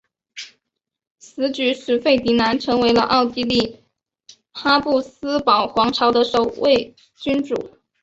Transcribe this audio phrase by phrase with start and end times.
[1.19, 3.83] 此举使费迪南成为了奥地利
[4.51, 7.77] 哈布斯堡皇朝的首位君主。